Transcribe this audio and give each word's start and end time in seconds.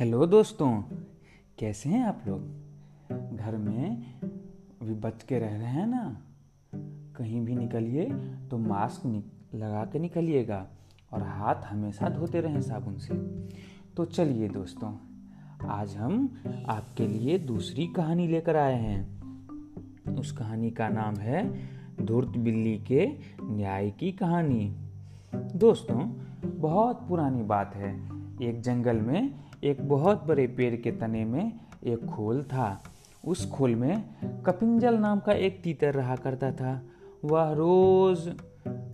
Hello 0.00 0.26
दोस्तों, 0.26 0.82
कैसे 1.58 1.90
हैं 1.90 2.04
आप 2.04 2.22
लोग? 2.26 2.40
घर 3.36 3.56
में 3.56 4.14
अभी 4.82 4.94
बच 4.94 5.22
के 5.22 5.38
रह 5.38 5.48
रहे 5.48 5.66
हैं 5.66 5.86
ना? 5.86 6.22
कहीं 7.16 7.44
भी 7.44 7.54
निकलिए 7.54 8.04
तो 8.50 8.58
मास्क 8.58 9.24
लगा 9.54 9.84
के 9.84 9.98
निकलिएगा 9.98 10.66
और 11.12 11.22
हाथ 11.22 11.54
हमेशा 11.54 12.08
धोते 12.08 12.40
रहें 12.40 12.60
साबुन 12.60 12.98
से। 12.98 13.14
तो 13.96 14.04
चलिए 14.04 14.48
दोस्तों, 14.48 14.96
आज 15.68 15.96
हम 15.96 16.42
आपके 16.68 17.08
लिए 17.08 17.38
दूसरी 17.38 17.86
कहानी 17.86 18.28
लेकर 18.28 18.56
आए 18.56 18.80
हैं। 18.80 19.22
उस 20.16 20.32
कहानी 20.32 20.70
का 20.70 20.88
नाम 20.88 21.14
है 21.14 21.68
धूर्त 22.02 22.28
बिल्ली 22.28 22.78
के 22.78 23.08
न्याय 23.42 23.90
की 23.90 24.12
कहानी। 24.12 24.76
दोस्तों, 25.34 26.12
बहुत 26.60 27.08
पुरानी 27.08 27.42
बात 27.42 27.74
है। 27.74 28.20
एक 28.42 28.60
जंगल 28.60 28.96
में 28.96 29.49
एक 29.62 29.80
बहुत 29.88 30.22
बड़े 30.26 30.46
पेड़ 30.46 30.74
के 30.76 30.90
तने 30.90 31.24
में 31.24 31.52
एक 31.84 32.04
खोल 32.06 32.42
था। 32.42 32.82
उस 33.24 33.48
खोल 33.50 33.74
में 33.74 34.04
कपिंजल 34.46 34.94
नाम 34.94 35.20
का 35.20 35.32
एक 35.32 35.60
तीतर 35.62 35.94
रहा 35.94 36.16
करता 36.16 36.50
था। 36.52 36.80
वह 37.24 37.50
रोज 37.52 38.28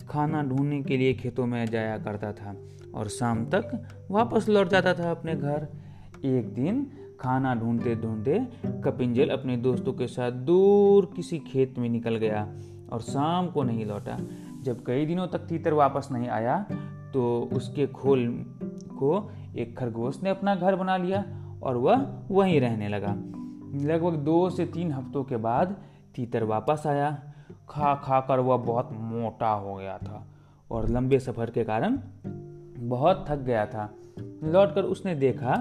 खाना 0.09 0.41
ढूँढने 0.43 0.81
के 0.83 0.97
लिए 0.97 1.13
खेतों 1.13 1.45
में 1.45 1.65
जाया 1.65 1.97
करता 1.97 2.31
था 2.31 2.55
और 2.95 3.07
शाम 3.09 3.45
तक 3.45 3.71
वापस 4.11 4.49
लौट 4.49 4.69
जाता 4.69 4.93
था 4.93 5.11
अपने 5.11 5.35
घर। 5.35 5.67
एक 6.25 6.53
दिन 6.53 6.85
खाना 7.19 7.53
ढूंढते 7.55 7.95
ढूंढते 7.95 8.39
कपिंजल 8.83 9.29
अपने 9.29 9.57
दोस्तों 9.57 9.93
के 9.93 10.07
साथ 10.07 10.31
दूर 10.49 11.11
किसी 11.15 11.39
खेत 11.47 11.79
में 11.79 11.89
निकल 11.89 12.15
गया 12.15 12.43
और 12.91 13.01
शाम 13.01 13.47
को 13.47 13.63
नहीं 13.63 13.85
लौटा। 13.85 14.17
जब 14.63 14.83
कई 14.85 15.05
दिनों 15.05 15.27
तक 15.27 15.47
तीतर 15.49 15.73
वापस 15.73 16.07
नहीं 16.11 16.27
आया 16.29 16.59
तो 17.13 17.49
उसके 17.53 17.87
खोल 17.87 18.27
को 18.97 19.29
एक 19.55 19.77
खरगोश 19.77 20.21
ने 20.23 20.29
अपना 20.29 20.55
घर 20.55 20.75
बना 20.75 20.97
लिया 20.97 21.23
और 21.63 21.77
वह 21.77 22.05
वहीं 22.31 22.59
रहने 22.61 22.89
लगा। 22.89 23.15
लगभग 23.85 24.15
दो 24.15 24.49
से 24.49 24.65
तीन 24.65 24.91
हफ्तों 24.91 25.23
के 25.23 25.37
बाद 25.37 25.75
तीतर 26.15 26.43
वापस 26.43 26.83
आया। 26.87 27.11
खा 27.69 27.93
खा 27.95 28.19
कर 28.19 28.39
वह 28.39 28.57
बहुत 28.57 28.89
मोटा 28.93 29.49
हो 29.49 29.75
गया 29.75 29.97
था 29.97 30.25
और 30.69 30.89
लंबे 30.89 31.19
सफ़र 31.19 31.49
के 31.49 31.63
कारण 31.63 31.97
बहुत 32.79 33.25
थक 33.29 33.37
गया 33.39 33.65
था। 33.65 33.89
लौटकर 34.43 34.83
उसने 34.85 35.15
देखा 35.15 35.55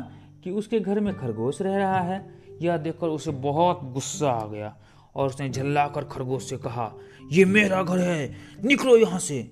कि 0.45 0.51
उसके 0.51 0.81
घर 0.81 1.01
में 1.01 1.15
खरगोश 1.15 1.61
रह 1.63 1.77
रहा 1.77 2.01
है। 2.01 2.25
यह 2.63 2.77
देखकर 2.77 3.09
उसे 3.09 3.31
बहुत 3.31 3.81
गुस्सा 3.85 4.31
आ 4.31 4.47
गया 4.47 4.75
और 5.17 5.29
उसने 5.29 5.49
झल्ला 5.51 5.87
कर 5.89 6.05
खरगोश 6.05 6.49
से 6.51 6.57
कहा, 6.57 6.91
ये 7.33 7.45
मेरा 7.45 7.83
घर 7.83 7.99
है, 7.99 8.35
निकलो 8.65 8.97
यहाँ 8.97 9.19
से। 9.19 9.43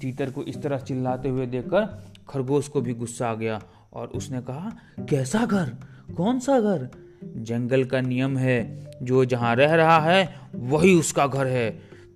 तीतर 0.00 0.30
को 0.30 0.42
इस 0.42 0.62
तरह 0.62 0.78
चिल्लाते 0.78 1.28
हुए 1.28 1.46
देखकर 1.46 1.84
खरगोश 2.30 2.68
को 2.68 2.80
भी 2.80 2.94
गुस्सा 2.94 3.30
आ 3.30 3.34
गया 3.34 3.62
और 3.92 4.08
उसने 4.08 4.40
कहा, 4.40 4.72
कैसा 5.00 5.46
घर? 5.46 5.72
कौन 6.16 6.38
सा 6.38 6.60
घर? 6.60 6.88
जंगल 7.36 7.84
का 7.84 8.00
नियम 8.00 8.36
है, 8.36 8.90
जो 9.02 9.24
जहाँ 9.24 9.56
रह 9.56 9.74
रहा 9.74 9.98
है, 9.98 10.34
वही 10.54 10.94
उसका 10.94 11.26
घर 11.26 11.46
है। 11.46 11.70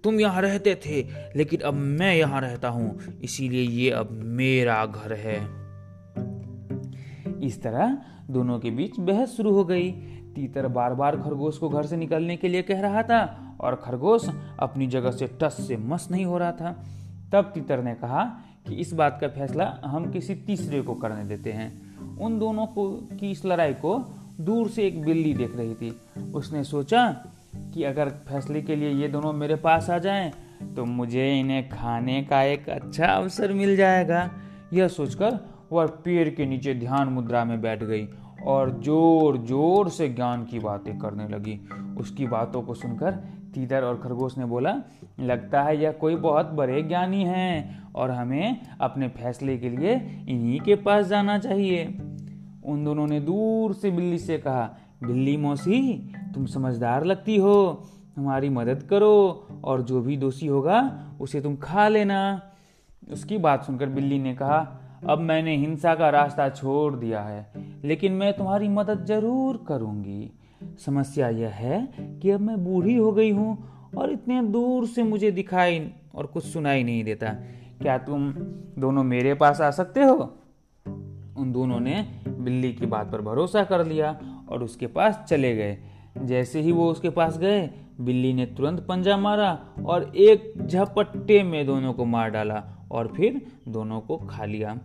तुम 0.04 0.20
यहाँ 0.20 0.42
रहते 0.42 0.74
थे, 0.74 1.02
लेकिन 1.36 1.60
अब 1.60 1.74
मैं 1.74 2.14
यहाँ 2.16 2.40
रहता 2.40 2.68
हूँ, 2.68 2.98
इसीलिए 3.22 3.62
ये 3.62 3.90
अब 3.90 4.10
मेरा 4.10 4.86
घर 4.86 5.12
है। 5.12 5.38
इस 7.40 7.62
तरह 7.62 7.98
दोनों 8.30 8.58
के 8.58 8.70
बीच 8.70 9.00
बहस 9.00 9.36
शुरू 9.36 9.52
हो 9.52 9.64
गई। 9.64 9.90
तीतर 10.34 10.68
बार 10.68 10.94
बार 10.94 11.16
खरगोश 11.16 11.58
को 11.58 11.68
घर 11.68 11.86
से 11.86 11.96
निकलने 11.96 12.36
के 12.36 12.48
लिए 12.48 12.62
कह 12.62 12.80
रहा 12.80 13.02
था 13.02 13.56
और 13.60 13.74
खरगोश 13.74 14.28
अपनी 14.58 14.86
जगह 14.86 15.10
से 15.10 15.26
टस 15.42 15.56
से 15.68 15.76
मस 15.76 16.08
नहीं 16.10 16.24
हो 16.24 16.38
रहा 16.38 16.52
था। 16.52 16.84
तब 17.32 17.50
तीतर 17.54 17.82
ने 17.82 17.94
कहा 17.94 18.40
कि 18.66 18.74
इस 18.74 18.92
बात 18.92 19.18
का 19.20 19.28
फैसला 19.28 19.64
हम 19.84 20.10
किसी 20.10 20.34
तीसरे 20.34 20.80
को 20.82 20.94
करने 20.94 21.24
देते 21.24 21.52
हैं। 21.52 22.16
उन 22.16 22.38
दोनों 22.38 22.66
को, 22.66 22.90
की 22.90 23.30
इस 23.30 23.44
लड़ाई 23.44 23.74
को 23.74 23.98
दूर 24.40 24.68
से 24.68 24.86
एक 24.86 25.02
बिल्ली 25.04 25.34
देख 25.34 25.56
रही 25.56 25.74
थी। 25.74 26.00
उसने 26.34 26.64
सोचा 26.64 27.08
कि 27.74 27.84
अगर 27.84 28.08
फैसले 28.28 28.62
के 28.62 28.76
लिए 28.76 28.90
ये 28.90 29.08
दोनों 29.08 29.32
मेरे 29.32 29.56
पास 29.56 29.90
आ 29.90 29.98
जाएँ 29.98 30.32
तो 30.76 30.84
मुझे 30.84 31.40
इन्हें 31.40 31.68
खाने 31.68 32.22
का 32.22 32.42
एक 32.42 32.68
अच्छा 32.68 33.06
अवसर 33.06 33.52
मिल 33.52 33.76
जाएगा। 33.76 34.30
यह 34.72 34.88
सोचकर 34.88 35.38
वह 35.72 35.86
पेड़ 35.86 36.28
के 36.28 36.46
नीचे 36.46 36.74
ध्यान 36.74 37.08
मुद्रा 37.08 37.44
में 37.44 37.60
बैठ 37.60 37.82
गई 37.82 38.08
और 38.46 38.80
ज़ोर 38.80 39.36
ज़ोर 39.38 39.88
से 39.88 40.08
ज्ञान 40.08 40.44
की 40.44 40.58
बातें 40.58 40.98
करने 40.98 41.28
लगी। 41.28 41.60
उसकी 41.98 42.26
बातों 42.26 42.62
को 42.62 42.74
सुनकर 42.74 43.10
तीतर 43.54 43.84
और 43.84 43.96
खरगोश 43.96 44.38
ने 44.38 44.44
बोला, 44.44 44.74
लगता 45.20 45.62
है 45.62 45.82
यह 45.82 45.92
कोई 45.92 46.16
बहुत 46.16 46.46
बड़े 46.46 46.82
ज्ञानी 46.82 47.22
हैं 47.24 47.92
और 47.92 48.10
हमें 48.10 48.66
अपने 48.80 49.08
फैसले 49.08 49.58
के 49.58 49.68
लिए 49.68 49.94
इन्हीं 50.28 50.60
के 50.60 50.74
पास 50.74 51.06
जाना 51.06 51.38
चाहिए। 51.38 51.84
उन 52.64 52.84
दोनों 52.84 53.06
ने 53.06 53.20
दूर 53.20 53.74
से 53.74 53.90
बिल्ली 53.90 54.18
से 54.18 54.38
कहा, 54.38 54.70
बिल्ली 55.04 55.36
मौसी, 55.36 56.12
तुम 56.34 56.46
समझदार 56.46 57.04
लगती 57.04 57.36
हो। 57.36 57.84
हमारी 58.16 58.48
मदद 58.48 58.82
करो 58.82 59.46
और 59.64 59.82
जो 59.82 60.00
भी 60.00 60.16
दोषी 60.16 60.46
होगा, 60.46 61.06
उसे 61.20 61.40
तुम 61.40 61.56
खा 61.56 61.88
लेना। 61.88 62.40
उसकी 63.12 63.38
बात 63.38 63.64
सुनकर 63.64 63.88
बिल्ली 63.88 64.18
ने 64.18 64.34
कहा 64.34 64.80
अब 65.08 65.18
मैंने 65.18 65.56
हिंसा 65.56 65.94
का 65.94 66.08
रास्ता 66.10 66.48
छोड़ 66.48 66.94
दिया 66.96 67.20
है, 67.20 67.46
लेकिन 67.84 68.12
मैं 68.12 68.32
तुम्हारी 68.32 68.68
मदद 68.68 69.04
ज़रूर 69.04 69.64
करूँगी। 69.68 70.30
समस्या 70.86 71.28
यह 71.28 71.48
है 71.48 71.88
कि 72.22 72.30
अब 72.30 72.40
मैं 72.40 72.64
बूढ़ी 72.64 72.94
हो 72.96 73.12
गई 73.12 73.30
हूँ 73.30 73.56
और 73.96 74.10
इतने 74.10 74.42
दूर 74.42 74.86
से 74.86 75.02
मुझे 75.02 75.30
दिखाई 75.30 75.90
और 76.14 76.26
कुछ 76.26 76.44
सुनाई 76.44 76.82
नहीं 76.82 77.04
देता। 77.04 77.28
क्या 77.82 77.98
तुम 77.98 78.30
दोनों 78.78 79.04
मेरे 79.04 79.34
पास 79.34 79.60
आ 79.60 79.70
सकते 79.70 80.02
हो? 80.02 80.14
उन 81.36 81.52
दोनों 81.52 81.80
ने 81.80 82.00
बिल्ली 82.28 82.72
की 82.72 82.86
बात 82.86 83.12
पर 83.12 83.20
भरोसा 83.20 83.64
कर 83.64 83.86
लिया 83.86 84.18
और 84.48 84.62
उसके 84.62 84.86
पास 84.86 85.24
चले 85.28 85.54
गए। 85.56 85.78
जैसे 86.22 86.60
ही 86.60 86.72
वो 86.72 86.90
उसके 86.90 87.10
पास 87.10 87.38
गए, 87.38 87.70
बिल्ली 88.00 88.32
ने 88.32 88.46
तुरंत 88.46 88.80
पंजा 88.80 89.16
मारा 89.16 89.58
और 89.86 90.12
एक 90.16 90.54
झपट्टे 90.66 91.42
में 91.42 91.66
दोनों 91.66 91.92
को 91.92 92.04
मार 92.04 92.30
डाला। 92.30 92.73
और 92.90 93.12
फिर 93.16 93.40
दोनों 93.68 94.00
को 94.00 94.16
खा 94.16 94.44
लिया। 94.44 94.78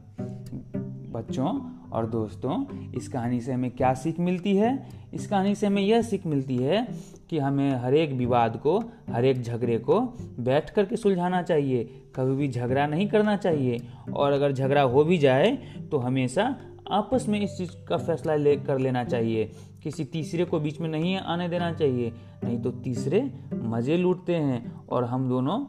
बच्चों 1.12 1.60
और 1.92 2.06
दोस्तों, 2.06 2.66
इस 2.92 3.08
कहानी 3.08 3.40
से 3.42 3.54
हमें 3.54 3.70
क्या 3.72 3.94
सीख 3.94 4.20
मिलती 4.20 4.56
है? 4.56 4.90
इस 5.14 5.28
कहानी 5.28 5.56
से 5.56 5.68
हमें 5.68 5.82
यह 5.82 6.02
सीख 6.02 6.26
मिलती 6.26 6.58
है 6.58 6.88
कि 7.30 7.40
हमें 7.40 7.72
हर 7.76 7.94
एक 7.94 8.12
विवाद 8.12 8.58
को, 8.58 8.78
हर 9.10 9.26
एक 9.26 9.42
झगड़े 9.42 9.78
को 9.80 10.00
बैठ 10.40 10.70
करके 10.70 10.96
सुलझाना 10.96 11.42
चाहिए, 11.42 11.84
कभी 12.16 12.36
भी 12.36 12.48
झगड़ा 12.48 12.86
नहीं 12.88 13.08
करना 13.08 13.36
चाहिए। 13.38 13.82
और 14.14 14.32
अगर 14.32 14.52
झगड़ा 14.52 14.82
हो 14.82 15.04
भी 15.04 15.18
जाए 15.18 15.52
तो 15.92 15.98
हमेशा 15.98 16.56
आपस 16.92 17.26
में 17.30 17.40
इस 17.42 17.58
चीज़ 17.58 17.72
का 17.88 17.98
फैसला 17.98 18.36
ले, 18.36 18.56
कर 18.56 18.80
लेना 18.80 19.04
चाहिए। 19.04 19.52
किसी 19.84 20.04
तीसरे 20.06 20.46
को 20.46 20.60
बीच 20.60 20.80
में 20.82 20.90
नहीं 20.90 21.16
आने 21.18 21.50
देना 21.50 21.72
चाहिए, 21.74 22.12
नहीं 22.44 22.60
तो 22.62 22.72
तीसरे 22.72 23.22
मज़े 23.54 23.98
लूटते 23.98 24.36
हैं 24.36 24.88
और 24.88 25.04
हम 25.04 25.30
दोनों 25.30 25.60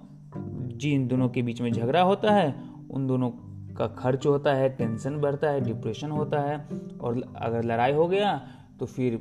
जिन 0.80 1.06
दोनों 1.08 1.28
के 1.28 1.42
बीच 1.42 1.60
में 1.60 1.72
झगड़ा 1.72 2.02
होता 2.02 2.32
है, 2.32 2.54
उन 2.90 3.06
दोनों 3.06 3.30
का 3.74 3.86
खर्च 3.98 4.26
होता 4.26 4.54
है, 4.54 4.68
टेंशन 4.68 5.16
बढ़ता 5.16 5.50
है, 5.50 5.60
डिप्रेशन 5.60 6.10
होता 6.10 6.40
है, 6.40 6.56
और 7.00 7.22
अगर 7.36 7.64
लड़ाई 7.64 7.92
हो 7.92 8.06
गया 8.08 8.40
तो 8.80 8.86
फिर 8.86 9.20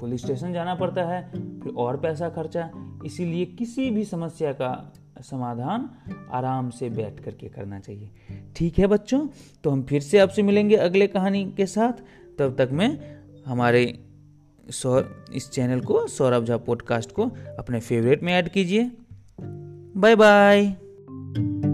पुलिस 0.00 0.22
स्टेशन 0.22 0.52
जाना 0.52 0.74
पड़ता 0.74 1.02
है, 1.04 1.22
फिर 1.60 1.72
और 1.74 1.96
पैसा 1.96 2.28
खर्चा। 2.28 2.70
इसीलिए 3.06 3.44
किसी 3.48 3.90
भी 3.90 4.04
समस्या 4.04 4.52
का 4.52 4.92
समाधान 5.22 5.88
आराम 6.32 6.70
से 6.70 6.88
बैठ 6.90 7.20
करके 7.20 7.48
करना 7.48 7.78
चाहिए। 7.80 8.10
ठीक 8.56 8.78
है 8.78 8.86
बच्चों 8.86 9.26
तो 9.64 9.70
हम 9.70 9.82
फिर 9.82 10.00
से 10.00 10.18
आपसे 10.18 10.42
मिलेंगे 10.42 10.76
अगले 10.76 11.06
कहानी 11.06 11.44
के 11.56 11.66
साथ। 11.66 12.02
तब 12.38 12.54
तक 12.58 12.70
में 12.72 12.98
हमारे 13.46 13.84
सौर, 14.66 15.24
इस 15.34 15.50
चैनल 15.50 15.80
को, 15.80 16.06
सौरभ 16.08 16.44
झा 16.44 16.56
पॉडकास्ट 16.56 17.12
को 17.12 17.30
अपने 17.58 17.80
फेवरेट 17.80 18.22
में 18.22 18.32
ऐड 18.32 18.48
कीजिए। 18.48 18.90
Bye 19.38 20.16
bye. 20.16 20.87
Thank 21.34 21.64
you. 21.64 21.67